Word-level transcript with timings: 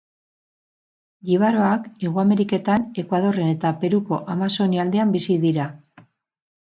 Jibaroak 1.29 1.83
Hego 2.05 2.21
Ameriketan 2.23 2.87
Ekuadorren 3.01 3.51
eta 3.57 3.73
Peruko 3.83 4.19
Amazonia 4.37 4.81
aldean 4.85 5.13
bizi 5.17 5.37
dira. 5.45 5.69